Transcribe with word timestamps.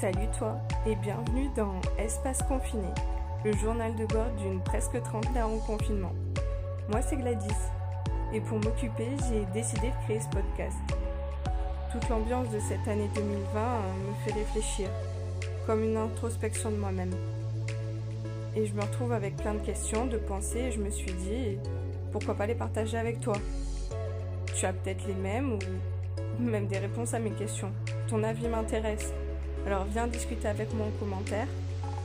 Salut 0.00 0.28
toi 0.38 0.58
et 0.86 0.94
bienvenue 0.94 1.50
dans 1.54 1.78
Espace 1.98 2.42
Confiné, 2.44 2.88
le 3.44 3.52
journal 3.52 3.94
de 3.96 4.06
bord 4.06 4.30
d'une 4.38 4.62
presque 4.62 5.02
trentenaire 5.02 5.46
en 5.46 5.58
confinement. 5.58 6.12
Moi 6.88 7.02
c'est 7.02 7.18
Gladys 7.18 7.48
et 8.32 8.40
pour 8.40 8.56
m'occuper 8.60 9.08
j'ai 9.28 9.44
décidé 9.52 9.88
de 9.88 10.04
créer 10.04 10.20
ce 10.20 10.28
podcast. 10.28 10.78
Toute 11.92 12.08
l'ambiance 12.08 12.48
de 12.48 12.58
cette 12.60 12.88
année 12.88 13.10
2020 13.14 13.26
me 13.28 14.14
fait 14.24 14.32
réfléchir, 14.38 14.88
comme 15.66 15.84
une 15.84 15.98
introspection 15.98 16.70
de 16.70 16.76
moi-même. 16.76 17.12
Et 18.56 18.64
je 18.64 18.72
me 18.72 18.80
retrouve 18.80 19.12
avec 19.12 19.36
plein 19.36 19.52
de 19.52 19.60
questions, 19.66 20.06
de 20.06 20.16
pensées 20.16 20.60
et 20.60 20.72
je 20.72 20.78
me 20.78 20.88
suis 20.88 21.12
dit 21.12 21.58
pourquoi 22.10 22.34
pas 22.34 22.46
les 22.46 22.54
partager 22.54 22.96
avec 22.96 23.20
toi? 23.20 23.36
Tu 24.54 24.64
as 24.64 24.72
peut-être 24.72 25.06
les 25.06 25.14
mêmes 25.14 25.58
ou 25.58 26.42
même 26.42 26.68
des 26.68 26.78
réponses 26.78 27.12
à 27.12 27.18
mes 27.18 27.32
questions. 27.32 27.70
Ton 28.08 28.24
avis 28.24 28.48
m'intéresse. 28.48 29.12
Alors 29.66 29.84
viens 29.84 30.06
discuter 30.06 30.48
avec 30.48 30.72
moi 30.74 30.86
en 30.86 30.98
commentaire 30.98 31.46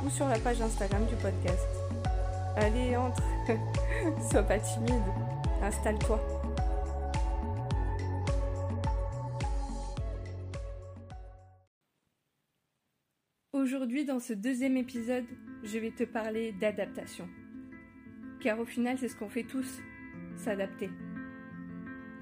ou 0.05 0.09
sur 0.09 0.27
la 0.27 0.38
page 0.38 0.62
Instagram 0.62 1.05
du 1.05 1.16
podcast. 1.16 1.68
Allez, 2.58 2.95
entre. 2.95 3.23
Sois 4.30 4.44
pas 4.44 4.59
timide. 4.59 5.02
Installe-toi. 5.62 6.20
Aujourd'hui, 13.54 14.06
dans 14.06 14.20
ce 14.20 14.34
deuxième 14.34 14.78
épisode, 14.78 15.26
je 15.64 15.80
vais 15.80 15.92
te 15.92 16.03
parler 16.03 16.52
d'adaptation. 16.52 17.28
Car 18.42 18.59
au 18.59 18.66
final, 18.66 18.98
c'est 19.00 19.08
ce 19.08 19.16
qu'on 19.16 19.30
fait 19.30 19.44
tous, 19.44 19.80
s'adapter. 20.36 20.90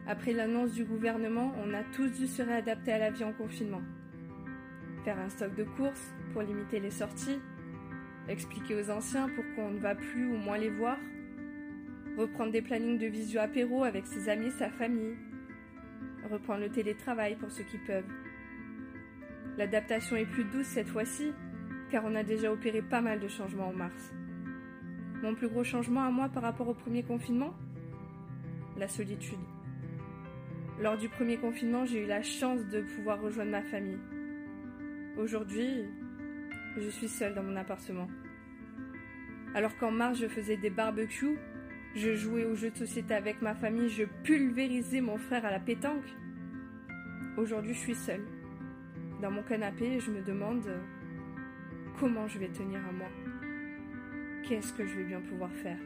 Après 0.07 0.31
l'annonce 0.31 0.71
du 0.71 0.85
gouvernement, 0.85 1.53
on 1.65 1.73
a 1.73 1.83
tous 1.95 2.09
dû 2.09 2.27
se 2.27 2.41
réadapter 2.41 2.93
à 2.93 2.97
la 2.97 3.09
vie 3.09 3.23
en 3.23 3.33
confinement 3.33 3.81
faire 5.03 5.19
un 5.19 5.29
stock 5.29 5.53
de 5.55 5.63
courses 5.63 6.13
pour 6.31 6.41
limiter 6.41 6.79
les 6.79 6.91
sorties, 6.91 7.39
expliquer 8.27 8.75
aux 8.75 8.89
anciens 8.89 9.29
pourquoi 9.35 9.65
on 9.65 9.71
ne 9.71 9.79
va 9.79 9.95
plus 9.95 10.27
ou 10.27 10.37
moins 10.37 10.57
les 10.57 10.69
voir, 10.69 10.97
reprendre 12.17 12.51
des 12.51 12.61
plannings 12.61 12.97
de 12.97 13.07
visio 13.07 13.41
apéro 13.41 13.83
avec 13.83 14.05
ses 14.05 14.29
amis 14.29 14.51
sa 14.51 14.69
famille, 14.69 15.15
reprendre 16.31 16.61
le 16.61 16.69
télétravail 16.69 17.35
pour 17.35 17.51
ceux 17.51 17.63
qui 17.63 17.77
peuvent. 17.79 18.09
L'adaptation 19.57 20.15
est 20.15 20.25
plus 20.25 20.45
douce 20.45 20.67
cette 20.67 20.87
fois-ci, 20.87 21.31
car 21.91 22.05
on 22.05 22.15
a 22.15 22.23
déjà 22.23 22.51
opéré 22.51 22.81
pas 22.81 23.01
mal 23.01 23.19
de 23.19 23.27
changements 23.27 23.67
en 23.67 23.73
mars. 23.73 24.13
Mon 25.21 25.35
plus 25.35 25.47
gros 25.47 25.63
changement 25.63 26.03
à 26.03 26.11
moi 26.11 26.29
par 26.29 26.43
rapport 26.43 26.67
au 26.67 26.73
premier 26.73 27.03
confinement? 27.03 27.53
La 28.77 28.87
solitude. 28.87 29.37
Lors 30.81 30.97
du 30.97 31.07
premier 31.07 31.37
confinement, 31.37 31.85
j'ai 31.85 32.03
eu 32.03 32.07
la 32.07 32.23
chance 32.23 32.65
de 32.65 32.81
pouvoir 32.81 33.21
rejoindre 33.21 33.51
ma 33.51 33.61
famille. 33.61 33.99
Aujourd'hui, 35.15 35.85
je 36.75 36.89
suis 36.89 37.07
seule 37.07 37.35
dans 37.35 37.43
mon 37.43 37.55
appartement. 37.55 38.07
Alors 39.53 39.77
qu'en 39.77 39.91
mars, 39.91 40.17
je 40.17 40.27
faisais 40.27 40.57
des 40.57 40.71
barbecues, 40.71 41.37
je 41.93 42.15
jouais 42.15 42.45
aux 42.45 42.55
jeux 42.55 42.71
de 42.71 42.77
société 42.77 43.13
avec 43.13 43.39
ma 43.39 43.53
famille, 43.53 43.89
je 43.89 44.05
pulvérisais 44.23 45.01
mon 45.01 45.19
frère 45.19 45.45
à 45.45 45.51
la 45.51 45.59
pétanque. 45.59 46.15
Aujourd'hui, 47.37 47.75
je 47.75 47.79
suis 47.79 47.93
seule. 47.93 48.25
Dans 49.21 49.29
mon 49.29 49.43
canapé, 49.43 49.99
je 49.99 50.09
me 50.09 50.23
demande 50.23 50.67
comment 51.99 52.27
je 52.27 52.39
vais 52.39 52.49
tenir 52.49 52.79
à 52.79 52.91
moi? 52.91 53.09
Qu'est-ce 54.41 54.73
que 54.73 54.83
je 54.83 54.95
vais 54.95 55.05
bien 55.05 55.21
pouvoir 55.21 55.51
faire? 55.51 55.77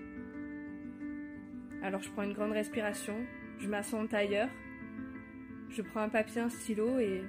Alors 1.84 2.02
je 2.02 2.10
prends 2.12 2.24
une 2.24 2.34
grande 2.34 2.54
respiration, 2.54 3.18
je 3.60 3.68
m'assois 3.68 4.00
en 4.00 4.08
tailleur, 4.08 4.48
je 5.70 5.82
prends 5.82 6.02
un 6.02 6.10
papier, 6.10 6.42
un 6.42 6.50
stylo 6.50 6.98
et 6.98 7.24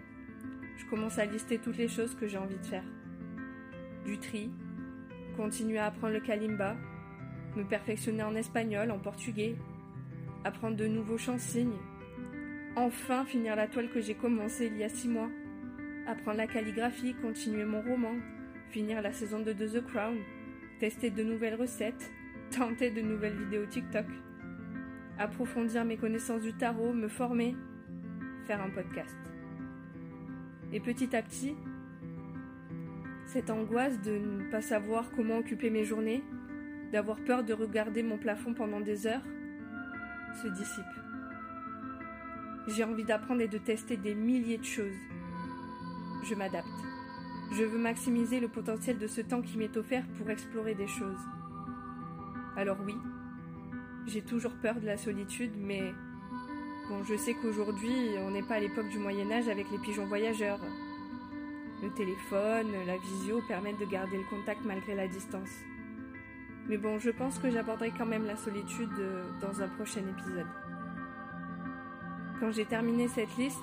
je 0.78 0.86
commence 0.86 1.18
à 1.18 1.26
lister 1.26 1.58
toutes 1.58 1.76
les 1.76 1.88
choses 1.88 2.14
que 2.14 2.26
j'ai 2.26 2.38
envie 2.38 2.58
de 2.58 2.66
faire. 2.66 2.84
Du 4.04 4.18
tri, 4.18 4.50
continuer 5.36 5.78
à 5.78 5.86
apprendre 5.86 6.14
le 6.14 6.20
kalimba, 6.20 6.76
me 7.56 7.64
perfectionner 7.64 8.22
en 8.22 8.34
espagnol, 8.34 8.90
en 8.90 8.98
portugais, 8.98 9.56
apprendre 10.44 10.76
de 10.76 10.86
nouveaux 10.86 11.18
chants-signes, 11.18 11.76
enfin 12.76 13.24
finir 13.24 13.56
la 13.56 13.66
toile 13.66 13.90
que 13.90 14.00
j'ai 14.00 14.14
commencée 14.14 14.66
il 14.66 14.78
y 14.78 14.84
a 14.84 14.88
six 14.88 15.08
mois, 15.08 15.28
apprendre 16.06 16.38
la 16.38 16.46
calligraphie, 16.46 17.14
continuer 17.14 17.64
mon 17.64 17.82
roman, 17.82 18.14
finir 18.70 19.02
la 19.02 19.12
saison 19.12 19.40
de 19.40 19.52
The 19.52 19.84
Crown, 19.84 20.18
tester 20.78 21.10
de 21.10 21.22
nouvelles 21.22 21.56
recettes, 21.56 22.10
tenter 22.56 22.90
de 22.90 23.00
nouvelles 23.00 23.36
vidéos 23.36 23.66
TikTok, 23.66 24.06
approfondir 25.18 25.84
mes 25.84 25.96
connaissances 25.96 26.42
du 26.42 26.54
tarot, 26.54 26.92
me 26.92 27.08
former, 27.08 27.56
faire 28.46 28.62
un 28.62 28.70
podcast. 28.70 29.27
Et 30.72 30.80
petit 30.80 31.14
à 31.16 31.22
petit, 31.22 31.56
cette 33.26 33.50
angoisse 33.50 34.00
de 34.02 34.18
ne 34.18 34.50
pas 34.50 34.62
savoir 34.62 35.10
comment 35.16 35.38
occuper 35.38 35.70
mes 35.70 35.84
journées, 35.84 36.22
d'avoir 36.92 37.18
peur 37.24 37.44
de 37.44 37.52
regarder 37.52 38.02
mon 38.02 38.18
plafond 38.18 38.54
pendant 38.54 38.80
des 38.80 39.06
heures, 39.06 39.22
se 40.42 40.48
dissipe. 40.48 40.84
J'ai 42.68 42.84
envie 42.84 43.04
d'apprendre 43.04 43.40
et 43.40 43.48
de 43.48 43.58
tester 43.58 43.96
des 43.96 44.14
milliers 44.14 44.58
de 44.58 44.64
choses. 44.64 44.96
Je 46.24 46.34
m'adapte. 46.34 46.68
Je 47.52 47.64
veux 47.64 47.78
maximiser 47.78 48.40
le 48.40 48.48
potentiel 48.48 48.98
de 48.98 49.06
ce 49.06 49.22
temps 49.22 49.40
qui 49.40 49.56
m'est 49.56 49.76
offert 49.76 50.06
pour 50.18 50.28
explorer 50.28 50.74
des 50.74 50.86
choses. 50.86 51.20
Alors 52.56 52.76
oui, 52.84 52.94
j'ai 54.06 54.20
toujours 54.20 54.52
peur 54.52 54.80
de 54.80 54.86
la 54.86 54.98
solitude, 54.98 55.52
mais 55.56 55.94
Bon, 56.88 57.04
je 57.04 57.16
sais 57.16 57.34
qu'aujourd'hui, 57.34 58.14
on 58.26 58.30
n'est 58.30 58.42
pas 58.42 58.54
à 58.54 58.60
l'époque 58.60 58.88
du 58.88 58.98
Moyen 58.98 59.30
Âge 59.30 59.48
avec 59.48 59.70
les 59.70 59.76
pigeons 59.76 60.06
voyageurs. 60.06 60.58
Le 61.82 61.90
téléphone, 61.90 62.72
la 62.86 62.96
visio 62.96 63.42
permettent 63.46 63.78
de 63.78 63.84
garder 63.84 64.16
le 64.16 64.24
contact 64.24 64.62
malgré 64.64 64.94
la 64.94 65.06
distance. 65.06 65.50
Mais 66.66 66.78
bon, 66.78 66.98
je 66.98 67.10
pense 67.10 67.38
que 67.38 67.50
j'aborderai 67.50 67.92
quand 67.96 68.06
même 68.06 68.24
la 68.24 68.36
solitude 68.36 68.88
euh, 68.98 69.22
dans 69.42 69.60
un 69.60 69.68
prochain 69.68 70.00
épisode. 70.00 70.46
Quand 72.40 72.52
j'ai 72.52 72.64
terminé 72.64 73.06
cette 73.08 73.36
liste, 73.36 73.58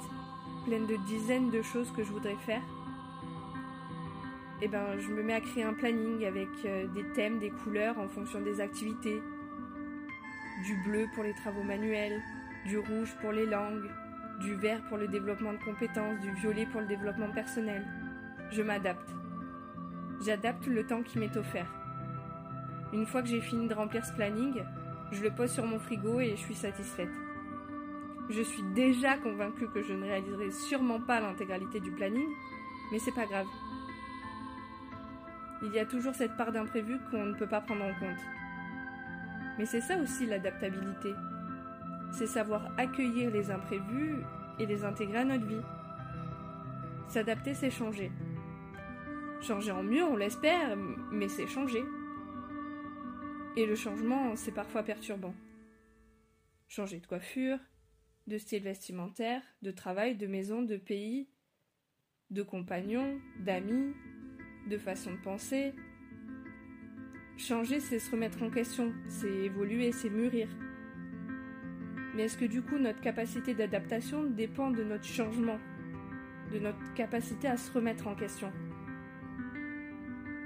pleine 0.65 0.85
de 0.85 0.95
dizaines 1.07 1.49
de 1.49 1.63
choses 1.63 1.91
que 1.93 2.03
je 2.03 2.11
voudrais 2.11 2.37
faire, 2.45 2.61
eh 4.61 4.67
ben, 4.67 4.99
je 4.99 5.09
me 5.09 5.23
mets 5.23 5.33
à 5.33 5.41
créer 5.41 5.63
un 5.63 5.73
planning 5.73 6.25
avec 6.25 6.49
euh, 6.65 6.85
des 6.93 7.03
thèmes, 7.13 7.39
des 7.39 7.49
couleurs 7.49 7.97
en 7.97 8.07
fonction 8.07 8.39
des 8.39 8.61
activités. 8.61 9.19
Du 10.63 10.75
bleu 10.83 11.07
pour 11.15 11.23
les 11.23 11.33
travaux 11.33 11.63
manuels, 11.63 12.21
du 12.65 12.79
rouge 12.79 13.15
pour 13.21 13.31
les 13.31 13.45
langues, 13.45 13.89
du 14.39 14.55
vert 14.55 14.81
pour 14.89 14.97
le 14.97 15.07
développement 15.07 15.53
de 15.53 15.63
compétences, 15.63 16.19
du 16.21 16.31
violet 16.33 16.65
pour 16.65 16.81
le 16.81 16.87
développement 16.87 17.31
personnel. 17.31 17.85
Je 18.51 18.61
m'adapte. 18.61 19.09
J'adapte 20.25 20.65
le 20.67 20.85
temps 20.85 21.03
qui 21.03 21.19
m'est 21.19 21.37
offert. 21.37 21.67
Une 22.93 23.05
fois 23.05 23.21
que 23.21 23.27
j'ai 23.27 23.41
fini 23.41 23.67
de 23.67 23.73
remplir 23.73 24.05
ce 24.05 24.13
planning, 24.13 24.63
je 25.11 25.21
le 25.21 25.31
pose 25.31 25.51
sur 25.51 25.65
mon 25.65 25.79
frigo 25.79 26.19
et 26.19 26.31
je 26.31 26.41
suis 26.41 26.55
satisfaite. 26.55 27.09
Je 28.29 28.41
suis 28.41 28.63
déjà 28.73 29.17
convaincue 29.17 29.67
que 29.67 29.83
je 29.83 29.93
ne 29.93 30.03
réaliserai 30.03 30.51
sûrement 30.51 30.99
pas 30.99 31.19
l'intégralité 31.19 31.79
du 31.79 31.91
planning, 31.91 32.27
mais 32.91 32.99
c'est 32.99 33.13
pas 33.13 33.25
grave. 33.25 33.45
Il 35.61 35.71
y 35.71 35.79
a 35.79 35.85
toujours 35.85 36.15
cette 36.15 36.35
part 36.35 36.51
d'imprévu 36.51 36.97
qu'on 37.11 37.25
ne 37.25 37.35
peut 37.35 37.47
pas 37.47 37.61
prendre 37.61 37.83
en 37.83 37.93
compte. 37.99 38.19
Mais 39.57 39.65
c'est 39.65 39.81
ça 39.81 39.97
aussi 39.97 40.25
l'adaptabilité 40.25 41.13
c'est 42.11 42.27
savoir 42.27 42.71
accueillir 42.77 43.31
les 43.31 43.51
imprévus 43.51 44.17
et 44.59 44.65
les 44.65 44.83
intégrer 44.83 45.19
à 45.19 45.25
notre 45.25 45.45
vie. 45.45 45.61
S'adapter, 47.07 47.53
c'est 47.53 47.69
changer. 47.69 48.11
Changer 49.41 49.71
en 49.71 49.83
mieux, 49.83 50.03
on 50.03 50.15
l'espère, 50.15 50.75
mais 51.11 51.27
c'est 51.27 51.47
changer. 51.47 51.83
Et 53.57 53.65
le 53.65 53.75
changement, 53.75 54.35
c'est 54.35 54.51
parfois 54.51 54.83
perturbant. 54.83 55.35
Changer 56.67 56.99
de 56.99 57.07
coiffure, 57.07 57.59
de 58.27 58.37
style 58.37 58.63
vestimentaire, 58.63 59.41
de 59.61 59.71
travail, 59.71 60.15
de 60.15 60.27
maison, 60.27 60.61
de 60.61 60.77
pays, 60.77 61.29
de 62.31 62.41
compagnons, 62.41 63.19
d'amis, 63.39 63.93
de 64.67 64.77
façon 64.77 65.11
de 65.13 65.21
penser. 65.21 65.73
Changer, 67.37 67.79
c'est 67.79 67.99
se 67.99 68.11
remettre 68.11 68.41
en 68.41 68.49
question, 68.49 68.93
c'est 69.07 69.29
évoluer, 69.29 69.91
c'est 69.91 70.09
mûrir. 70.09 70.49
Mais 72.15 72.23
est-ce 72.23 72.37
que 72.37 72.45
du 72.45 72.61
coup 72.61 72.77
notre 72.77 73.01
capacité 73.01 73.53
d'adaptation 73.53 74.23
dépend 74.23 74.71
de 74.71 74.83
notre 74.83 75.03
changement, 75.03 75.59
de 76.53 76.59
notre 76.59 76.93
capacité 76.93 77.47
à 77.47 77.57
se 77.57 77.71
remettre 77.71 78.07
en 78.07 78.15
question? 78.15 78.51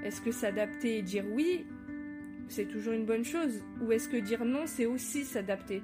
Est-ce 0.02 0.20
que 0.20 0.32
s'adapter 0.32 0.98
et 0.98 1.02
dire 1.02 1.24
oui, 1.30 1.66
c'est 2.48 2.66
toujours 2.66 2.94
une 2.94 3.06
bonne 3.06 3.24
chose? 3.24 3.62
Ou 3.82 3.92
est-ce 3.92 4.08
que 4.08 4.16
dire 4.16 4.44
non, 4.44 4.62
c'est 4.66 4.86
aussi 4.86 5.24
s'adapter? 5.24 5.82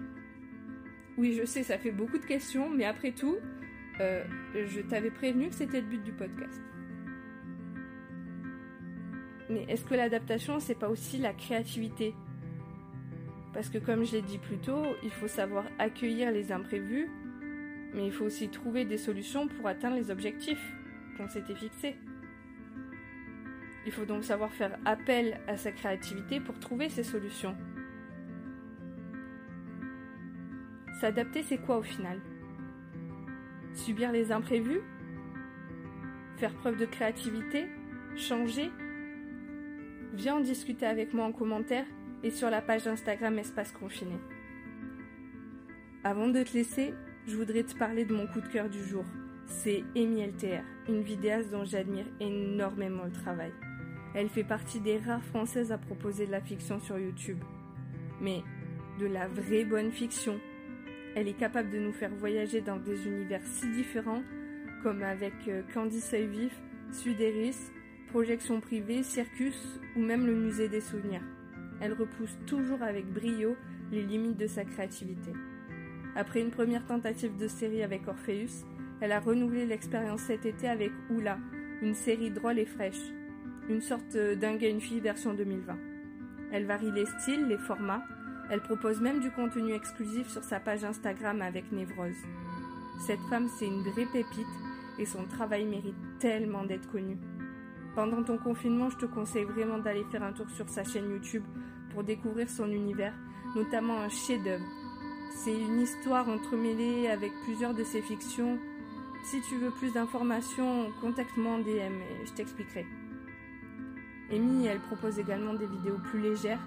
Oui, 1.18 1.36
je 1.38 1.46
sais, 1.46 1.62
ça 1.62 1.78
fait 1.78 1.92
beaucoup 1.92 2.18
de 2.18 2.26
questions, 2.26 2.68
mais 2.68 2.84
après 2.84 3.12
tout, 3.12 3.36
euh, 4.00 4.24
je 4.54 4.80
t'avais 4.80 5.10
prévenu 5.10 5.48
que 5.48 5.54
c'était 5.54 5.80
le 5.80 5.86
but 5.86 6.02
du 6.02 6.12
podcast. 6.12 6.60
Mais 9.48 9.64
est-ce 9.68 9.84
que 9.84 9.94
l'adaptation, 9.94 10.58
c'est 10.58 10.74
pas 10.74 10.88
aussi 10.88 11.18
la 11.18 11.32
créativité? 11.32 12.14
Parce 13.56 13.70
que 13.70 13.78
comme 13.78 14.04
je 14.04 14.12
l'ai 14.12 14.20
dit 14.20 14.36
plus 14.36 14.58
tôt, 14.58 14.84
il 15.02 15.10
faut 15.10 15.28
savoir 15.28 15.64
accueillir 15.78 16.30
les 16.30 16.52
imprévus, 16.52 17.08
mais 17.94 18.04
il 18.04 18.12
faut 18.12 18.26
aussi 18.26 18.50
trouver 18.50 18.84
des 18.84 18.98
solutions 18.98 19.48
pour 19.48 19.66
atteindre 19.66 19.96
les 19.96 20.10
objectifs 20.10 20.74
qu'on 21.16 21.26
s'était 21.26 21.54
fixés. 21.54 21.96
Il 23.86 23.92
faut 23.92 24.04
donc 24.04 24.24
savoir 24.24 24.52
faire 24.52 24.78
appel 24.84 25.40
à 25.48 25.56
sa 25.56 25.72
créativité 25.72 26.38
pour 26.38 26.58
trouver 26.58 26.90
ses 26.90 27.02
solutions. 27.02 27.56
S'adapter, 31.00 31.42
c'est 31.42 31.56
quoi 31.56 31.78
au 31.78 31.82
final? 31.82 32.20
Subir 33.72 34.12
les 34.12 34.32
imprévus? 34.32 34.82
Faire 36.36 36.52
preuve 36.52 36.76
de 36.76 36.84
créativité? 36.84 37.64
Changer? 38.16 38.70
Viens 40.12 40.34
en 40.34 40.40
discuter 40.40 40.84
avec 40.84 41.14
moi 41.14 41.24
en 41.24 41.32
commentaire 41.32 41.86
et 42.22 42.30
sur 42.30 42.50
la 42.50 42.62
page 42.62 42.86
Instagram 42.86 43.38
Espace 43.38 43.72
Confiné. 43.72 44.16
Avant 46.04 46.28
de 46.28 46.42
te 46.42 46.54
laisser, 46.54 46.94
je 47.26 47.36
voudrais 47.36 47.64
te 47.64 47.76
parler 47.76 48.04
de 48.04 48.14
mon 48.14 48.26
coup 48.26 48.40
de 48.40 48.48
cœur 48.48 48.68
du 48.68 48.82
jour. 48.84 49.04
C'est 49.46 49.84
Amy 49.96 50.22
LTR, 50.22 50.64
une 50.88 51.02
vidéaste 51.02 51.50
dont 51.50 51.64
j'admire 51.64 52.06
énormément 52.20 53.04
le 53.04 53.12
travail. 53.12 53.52
Elle 54.14 54.28
fait 54.28 54.44
partie 54.44 54.80
des 54.80 54.98
rares 54.98 55.24
françaises 55.24 55.72
à 55.72 55.78
proposer 55.78 56.26
de 56.26 56.32
la 56.32 56.40
fiction 56.40 56.80
sur 56.80 56.98
YouTube. 56.98 57.38
Mais 58.20 58.42
de 58.98 59.06
la 59.06 59.28
vraie 59.28 59.64
bonne 59.64 59.92
fiction. 59.92 60.40
Elle 61.14 61.28
est 61.28 61.36
capable 61.36 61.70
de 61.70 61.78
nous 61.78 61.92
faire 61.92 62.14
voyager 62.14 62.60
dans 62.60 62.76
des 62.76 63.06
univers 63.06 63.42
si 63.44 63.68
différents, 63.70 64.22
comme 64.82 65.02
avec 65.02 65.34
euh, 65.48 65.62
Candice 65.74 66.14
Vif, 66.14 66.54
Sudéris, 66.92 67.56
Projection 68.10 68.60
privée, 68.60 69.02
Circus 69.02 69.80
ou 69.96 70.00
même 70.00 70.26
le 70.26 70.34
musée 70.34 70.68
des 70.68 70.80
souvenirs. 70.80 71.22
Elle 71.80 71.92
repousse 71.92 72.36
toujours 72.46 72.82
avec 72.82 73.06
brio 73.12 73.56
les 73.92 74.02
limites 74.02 74.38
de 74.38 74.46
sa 74.46 74.64
créativité. 74.64 75.32
Après 76.14 76.40
une 76.40 76.50
première 76.50 76.86
tentative 76.86 77.36
de 77.36 77.46
série 77.46 77.82
avec 77.82 78.08
Orpheus, 78.08 78.64
elle 79.00 79.12
a 79.12 79.20
renouvelé 79.20 79.66
l'expérience 79.66 80.22
cet 80.22 80.46
été 80.46 80.68
avec 80.68 80.90
Oula, 81.10 81.38
une 81.82 81.94
série 81.94 82.30
drôle 82.30 82.58
et 82.58 82.64
fraîche, 82.64 83.12
une 83.68 83.82
sorte 83.82 84.16
gars 84.16 84.68
une 84.68 84.80
fille 84.80 85.00
version 85.00 85.34
2020. 85.34 85.76
Elle 86.52 86.64
varie 86.64 86.92
les 86.92 87.06
styles, 87.06 87.46
les 87.48 87.58
formats, 87.58 88.02
elle 88.50 88.60
propose 88.60 89.00
même 89.00 89.20
du 89.20 89.30
contenu 89.30 89.72
exclusif 89.72 90.28
sur 90.28 90.44
sa 90.44 90.60
page 90.60 90.84
Instagram 90.84 91.42
avec 91.42 91.70
Névrose. 91.72 92.14
Cette 93.06 93.20
femme, 93.28 93.48
c'est 93.58 93.66
une 93.66 93.82
vraie 93.82 94.06
pépite 94.06 94.46
et 94.98 95.04
son 95.04 95.24
travail 95.24 95.64
mérite 95.64 95.96
tellement 96.18 96.64
d'être 96.64 96.90
connu. 96.90 97.18
Pendant 97.96 98.22
ton 98.22 98.38
confinement, 98.38 98.90
je 98.90 98.98
te 98.98 99.06
conseille 99.06 99.44
vraiment 99.44 99.78
d'aller 99.78 100.04
faire 100.12 100.22
un 100.22 100.32
tour 100.32 100.48
sur 100.50 100.68
sa 100.68 100.84
chaîne 100.84 101.10
YouTube 101.10 101.42
pour 101.92 102.04
découvrir 102.04 102.48
son 102.48 102.70
univers, 102.70 103.14
notamment 103.56 103.98
un 104.00 104.08
chef-d'œuvre 104.08 104.64
c'est 105.36 105.54
une 105.54 105.80
histoire 105.80 106.28
entremêlée 106.28 107.08
avec 107.08 107.32
plusieurs 107.44 107.74
de 107.74 107.84
ses 107.84 108.02
fictions. 108.02 108.58
Si 109.24 109.40
tu 109.42 109.56
veux 109.56 109.70
plus 109.70 109.92
d'informations, 109.92 110.90
contacte-moi 111.00 111.52
en 111.52 111.58
DM 111.58 111.66
et 111.68 112.26
je 112.26 112.32
t'expliquerai. 112.32 112.86
Amy, 114.32 114.66
elle 114.66 114.80
propose 114.80 115.18
également 115.18 115.54
des 115.54 115.66
vidéos 115.66 115.98
plus 116.10 116.20
légères, 116.20 116.60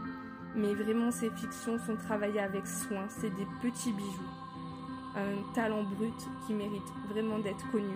mais 0.55 0.73
vraiment 0.75 1.11
ses 1.11 1.29
fictions 1.31 1.77
sont 1.79 1.97
travaillées 1.97 2.39
avec 2.39 2.65
soin, 2.67 3.05
c'est 3.09 3.35
des 3.35 3.47
petits 3.61 3.91
bijoux. 3.91 4.31
Un 5.15 5.53
talent 5.53 5.83
brut 5.83 6.27
qui 6.45 6.53
mérite 6.53 6.89
vraiment 7.09 7.39
d'être 7.39 7.69
connu 7.71 7.95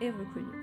et 0.00 0.10
reconnu. 0.10 0.59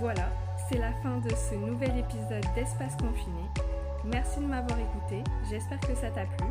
Voilà, 0.00 0.30
c'est 0.66 0.78
la 0.78 0.92
fin 1.02 1.18
de 1.18 1.28
ce 1.28 1.54
nouvel 1.54 1.98
épisode 1.98 2.46
d'Espace 2.54 2.96
Confiné. 2.96 3.44
Merci 4.02 4.40
de 4.40 4.46
m'avoir 4.46 4.78
écouté, 4.78 5.22
j'espère 5.50 5.78
que 5.80 5.94
ça 5.94 6.08
t'a 6.08 6.24
plu. 6.24 6.46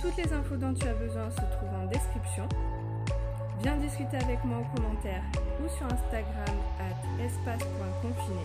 Toutes 0.00 0.16
les 0.16 0.32
infos 0.32 0.56
dont 0.56 0.72
tu 0.72 0.88
as 0.88 0.94
besoin 0.94 1.30
se 1.30 1.36
trouvent 1.36 1.74
en 1.82 1.84
description. 1.84 2.48
Viens 3.60 3.76
discuter 3.76 4.16
avec 4.16 4.42
moi 4.44 4.56
en 4.56 4.74
commentaire 4.74 5.22
ou 5.62 5.68
sur 5.68 5.84
Instagram 5.84 6.56
à 6.80 7.22
espace.confiné. 7.22 8.40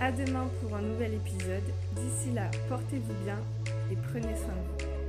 A 0.00 0.10
demain 0.10 0.46
pour 0.62 0.74
un 0.74 0.80
nouvel 0.80 1.12
épisode. 1.12 1.70
D'ici 1.92 2.32
là, 2.32 2.50
portez-vous 2.70 3.24
bien 3.24 3.38
et 3.90 3.96
prenez 3.96 4.34
soin 4.36 4.56
de 4.56 4.84
vous. 4.84 5.01